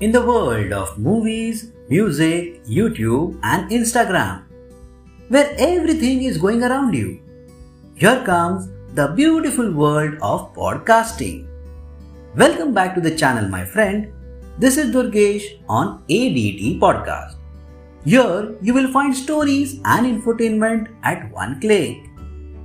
[0.00, 4.44] in the world of movies, music, YouTube, and Instagram,
[5.28, 7.20] where everything is going around you.
[7.96, 11.48] Here comes the beautiful world of podcasting.
[12.36, 14.12] Welcome back to the channel, my friend.
[14.56, 17.34] This is Durgesh on ADT Podcast.
[18.04, 21.96] Here you will find stories and infotainment at one click.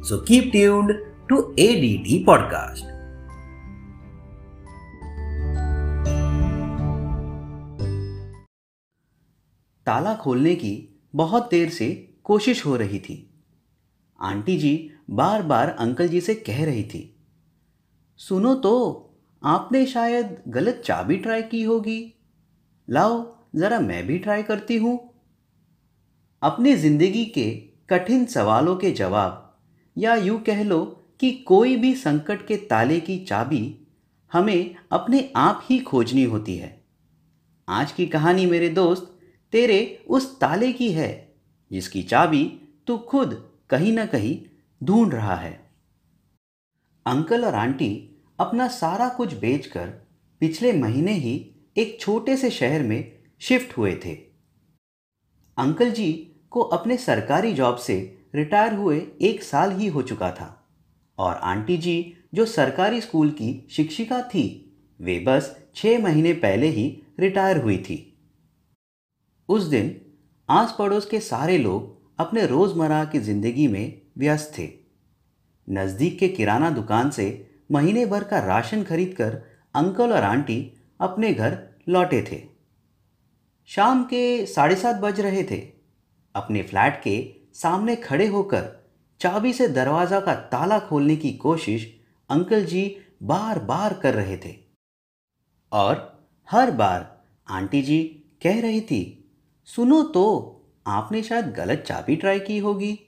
[0.00, 0.98] So keep tuned
[1.28, 2.97] to ADT Podcast.
[9.88, 10.72] ताला खोलने की
[11.14, 11.88] बहुत देर से
[12.24, 13.24] कोशिश हो रही थी।
[14.18, 17.02] Aunty जी बार बार uncle जी से कह रही थी,
[18.20, 18.74] सुनो तो
[19.42, 22.00] आपने शायद गलत चाबी ट्राई की होगी।
[22.88, 23.24] लाओ,
[23.56, 24.98] ज़रा मैं भी ट्राई करती हूँ।
[26.42, 27.50] अपनी ज़िंदगी के
[27.90, 29.44] कठिन सवालों के जवाब,
[29.96, 30.84] या यूँ कह लो
[31.20, 33.62] कि कोई भी संकट के ताले की चाबी
[34.32, 36.76] हमें अपने आप ही खोजनी होती है।
[37.68, 39.17] आज की कहानी मेरे दोस्त
[39.52, 41.36] तेरे उस ताले की है,
[41.72, 42.44] जिसकी चाबी
[42.86, 44.38] तू खुद कहीं ना कहीं
[44.82, 45.52] ढूंढ रहा है।
[47.06, 49.86] अंकल और आंटी अपना सारा कुछ बेचकर
[50.40, 51.34] पिछले महीने ही
[51.76, 54.14] एक छोटे से शहर में शिफ्ट हुए थे।
[55.58, 56.12] अंकल जी
[56.50, 60.68] को अपने सरकारी जॉब से रिटायर हुए एक साल ही हो चुका था
[61.18, 64.44] और आंटी जी जो सरकारी स्कूल की शिक्षिका थी,
[65.00, 68.17] वे बस छः महीने पहले ही रिटायर हुई थी।
[69.48, 69.94] उस दिन
[70.48, 74.68] आस पड़ोस के सारे लोग अपने रोज़मर्रा की ज़िंदगी में व्यस्त थे।
[75.68, 77.26] नज़दीक के किराना दुकान से
[77.72, 79.34] महीने भर का राशन खरीदकर
[79.74, 80.60] अंकल और आंटी
[81.00, 82.42] अपने घर लौटे थे।
[83.70, 85.58] शाम के साढ़े सात बज रहे थे।
[86.34, 87.16] अपने फ्लैट के
[87.54, 88.64] सामने खड़े होकर
[89.20, 91.86] चाबी से दरवाज़ा का ताला खोलने की कोशिश
[92.30, 92.84] अंकल जी
[93.22, 94.54] बार बार कर रहे थे।
[95.72, 98.02] और हर बार आंटी जी
[98.42, 99.17] कह रही थी
[99.68, 100.24] सुनो तो
[100.86, 102.98] आपने शायद गलत चाबी ट्राई की होगी।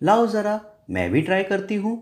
[0.00, 0.60] लाओ ज़रा,
[0.90, 1.92] मैं भी ट्राई करती हूँ।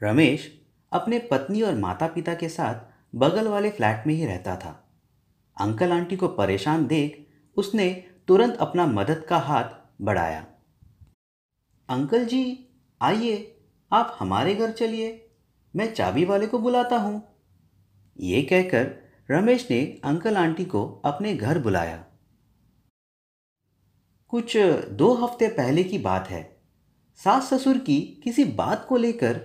[0.00, 0.46] रमेश
[0.92, 4.70] अपने पत्नी और माता पिता के साथ बगल वाले फ्लैट में ही रहता था।
[5.56, 7.18] अंकल आंटी को परेशान देख
[7.56, 7.90] उसने
[8.28, 10.46] तुरंत अपना मदद का हाथ बढ़ाया।
[11.88, 12.68] अंकल जी,
[13.00, 13.34] आइए,
[13.90, 15.30] आप हमारे घर चलिए,
[15.74, 17.22] मैं चाबी वाले को बुलाता हूँ।
[18.20, 18.90] ये कहकर
[19.30, 22.04] रमेश ने अंकल आंटी को अपने घर बुलाया।
[24.32, 24.56] कुछ
[24.90, 26.56] दो हफ़्ते पहले की बात है।
[27.16, 29.40] सास ससुर की किसी बात को लेकर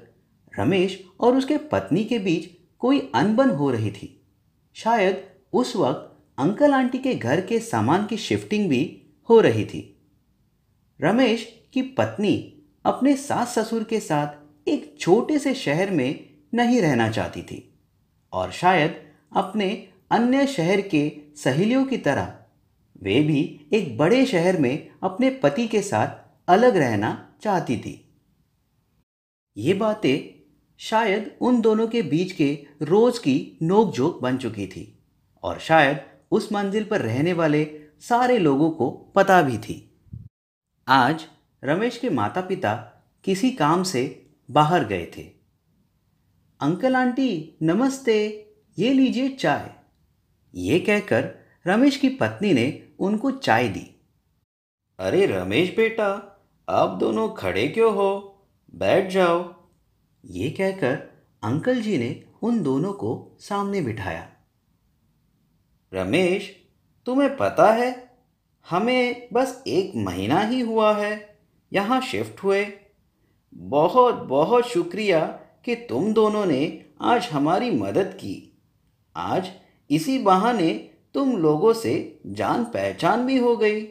[0.60, 2.46] रमेश और उसके पत्नी के बीच
[2.80, 4.26] कोई अनबन हो रही थी।
[4.74, 10.00] शायद उस वक्त अंकल आंटी के घर के सामान की शिफ्टिंग भी हो रही थी।
[11.02, 17.12] रमेश की पत्नी अपने सास ससुर के साथ एक छोटे से शहर में नहीं रहना
[17.12, 17.80] चाहती थी
[18.34, 18.96] और शायद
[19.36, 22.37] अपने अन्य शहर के सहेलियों की तरह
[23.04, 26.08] वे भी एक बड़े शहर में अपने पति के साथ
[26.48, 28.14] अलग रहना चाहती थी।
[29.58, 30.44] ये बातें
[30.78, 35.00] शायद उन दोनों के बीच के रोज की नोकझोंक बन चुकी थी
[35.44, 36.00] और शायद
[36.32, 40.00] उस मंजिल पर रहने वाले सारे लोगों को पता भी थी।
[40.88, 41.26] आज
[41.64, 42.74] रमेश के माता पिता
[43.24, 45.22] किसी काम से बाहर गए थे।
[46.60, 48.48] अंकल आंटी, नमस्ते,
[48.80, 49.72] ये लीजिए चाय।
[50.56, 51.32] ये कहकर
[51.68, 54.02] रमेश की पत्नी ने उनको चाय दी।
[55.00, 56.34] अरे रमेश बेटा
[56.70, 58.40] आप दोनों खड़े क्यों हो?
[58.76, 59.54] बैठ जाओ।
[60.26, 60.96] ये कहकर
[61.44, 64.30] अंकल जी ने उन दोनों को सामने बिठाया।
[65.94, 66.66] रमेश,
[67.06, 68.18] तुम्हें पता है,
[68.70, 71.40] हमें बस एक महीना ही हुआ है,
[71.74, 72.68] यहाँ शिफ्ट हुए।
[73.54, 75.26] बहुत बहुत शुक्रिया
[75.66, 78.62] कि तुम दोनों ने आज हमारी मदद की।
[79.16, 79.52] आज
[79.90, 83.82] इसी बहाने तुम लोगों से जान पहचान भी हो गई।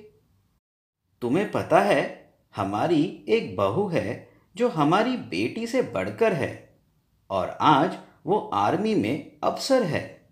[1.22, 6.78] तुम्हें पता है, हमारी एक बहू है जो हमारी बेटी से बढ़कर है
[7.31, 10.31] और आज वो आर्मी में अफसर है।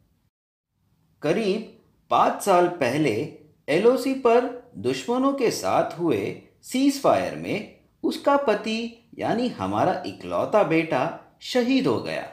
[1.23, 3.38] करीब पाँच साल पहले
[3.69, 11.20] एलओसी पर दुश्मनों के साथ हुए सीज फायर में उसका पति, यानी हमारा इकलौता बेटा,
[11.40, 12.29] शहीद हो गया।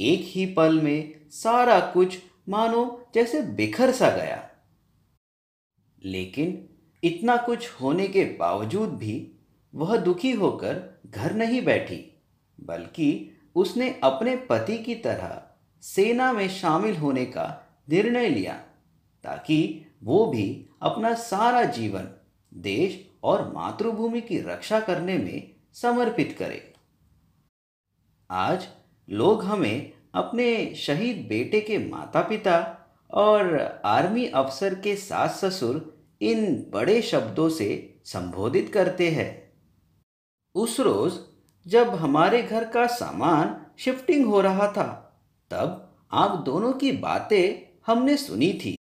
[0.00, 4.50] एक ही पल में सारा कुछ मानो जैसे बिखर सा गया।
[6.04, 6.68] लेकिन
[7.04, 9.32] इतना कुछ होने के बावजूद भी
[9.74, 12.22] वह दुखी होकर घर नहीं बैठी,
[12.60, 15.42] बल्कि उसने अपने पति की तरह
[15.82, 17.46] सेना में शामिल होने का
[17.88, 18.54] निर्णय लिया,
[19.24, 22.08] ताकि वो भी अपना सारा जीवन
[22.54, 26.74] देश और मातृभूमि की रक्षा करने में समर्पित करे।
[28.30, 28.68] आज
[29.10, 32.76] लोग हमें अपने शहीद बेटे के माता पिता
[33.10, 39.52] और आर्मी अफसर के सास ससुर इन बड़े शब्दों से संबोधित करते हैं।
[40.54, 41.12] उस रोज
[41.66, 45.18] जब हमारे घर का सामान शिफ्टिंग हो रहा था,
[45.50, 48.76] तब आप दोनों की बातें हमने सुनी थी।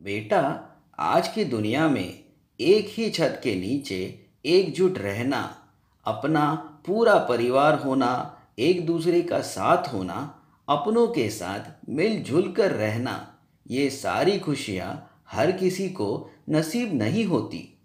[0.00, 0.64] बेटा,
[0.98, 2.24] आज की दुनिया में
[2.60, 5.56] एक ही छत के नीचे एकजुट रहना,
[6.04, 6.54] अपना
[6.86, 10.37] पूरा परिवार होना, एक दूसरे का साथ होना
[10.68, 17.78] अपनों के साथ मिलजुल कर रहना, ये सारी खुशियाँ हर किसी को नसीब नहीं होती।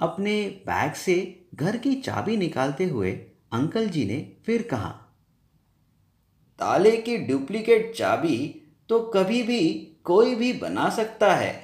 [0.00, 3.12] अपने बैग से घर की चाबी निकालते हुए
[3.52, 4.88] अंकल जी ने फिर कहा,
[6.58, 9.70] ताले की डुप्लीकेट चाबी तो कभी भी
[10.04, 11.54] कोई भी बना सकता है।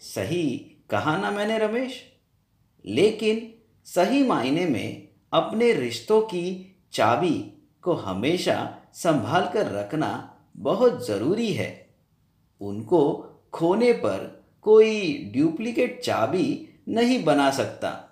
[0.00, 0.58] सही
[0.90, 2.02] कहा ना मैंने रमेश?
[2.84, 3.54] लेकिन
[3.84, 7.52] सही मायने में अपने रिश्तों की चाबी
[7.82, 11.88] को हमेशा संभाल कर रखना बहुत ज़रूरी है।
[12.60, 13.12] उनको
[13.52, 18.10] खोने पर कोई डुप्लीकेट चाबी नहीं बना सकता।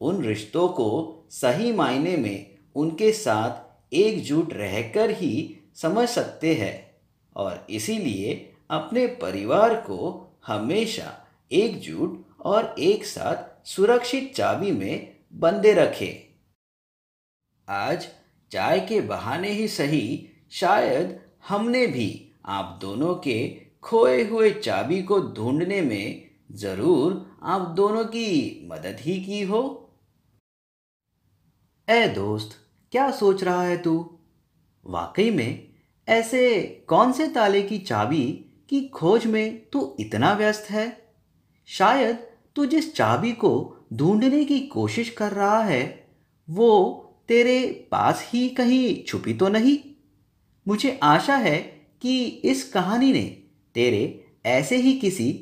[0.00, 6.96] उन रिश्तों को सही मायने में उनके साथ एकजुट रहकर ही समझ सकते हैं
[7.36, 16.28] और इसीलिए अपने परिवार को हमेशा एकजुट और एक साथ सुरक्षित चाबी में बंदे रखें।
[17.68, 18.08] आज
[18.52, 23.48] चाय के बहाने ही सही, शायद हमने भी आप दोनों के
[23.82, 29.90] खोए हुए चाबी को ढूँढने में ज़रूर आप दोनों की मदद ही की हो।
[31.88, 32.50] ए दोस्त,
[32.92, 34.18] क्या सोच रहा है तू?
[34.86, 35.68] वाकई में
[36.08, 41.14] ऐसे कौन से ताले की चाबी की खोज में तू इतना व्यस्त है?
[41.66, 42.16] शायद
[42.56, 46.08] तू जिस चाबी को ढूँढने की कोशिश कर रहा है,
[46.50, 49.78] वो तेरे पास ही कहीं छुपी तो नहीं?
[50.66, 51.58] मुझे आशा है
[52.02, 53.24] कि इस कहानी ने
[53.74, 55.32] तेरे ऐसे ही किसी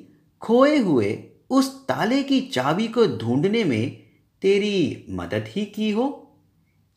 [0.42, 4.02] खोए हुए उस ताले की चाबी को ढूँढने में
[4.42, 6.06] तेरी मदद ही की हो।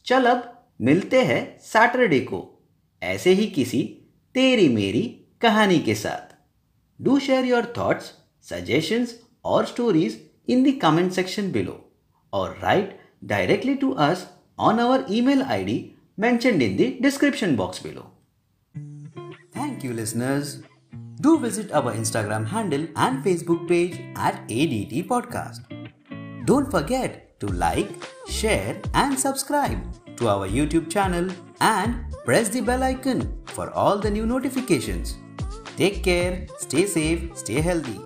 [0.06, 2.68] चल अब मिलते हैं सैटरडे को,
[3.04, 3.82] ऐसे ही किसी
[4.36, 5.02] तेरी मेरी
[5.42, 6.36] कहानी के साथ।
[7.00, 8.12] Do share your thoughts,
[8.44, 11.92] suggestions और stories in the comment section below
[12.34, 14.28] और write directly to us
[14.60, 18.12] on our email ID mentioned in the description box below.
[19.54, 20.62] Thank you listeners.
[21.22, 25.64] Do visit our Instagram handle and Facebook page at ADT Podcast.
[26.46, 27.90] Don't forget to like,
[28.28, 29.80] share and subscribe
[30.18, 31.30] to our YouTube channel
[31.62, 35.18] and press the bell icon for all the new notifications.
[35.78, 38.00] Take care, stay safe, stay healthy.